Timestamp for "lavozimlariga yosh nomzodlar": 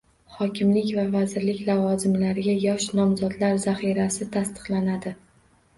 1.67-3.61